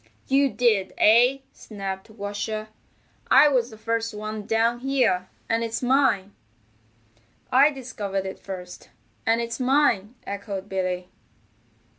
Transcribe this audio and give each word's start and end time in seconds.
"You 0.25 0.49
did, 0.49 0.95
eh?" 0.97 1.41
snapped 1.53 2.09
Washer. 2.09 2.69
"I 3.29 3.49
was 3.49 3.69
the 3.69 3.77
first 3.77 4.15
one 4.15 4.47
down 4.47 4.79
here, 4.79 5.29
and 5.47 5.63
it's 5.63 5.83
mine." 5.83 6.33
"I 7.51 7.69
discovered 7.69 8.25
it 8.25 8.39
first, 8.39 8.89
and 9.27 9.39
it's 9.41 9.59
mine," 9.59 10.15
echoed 10.25 10.67
Billy. 10.67 11.07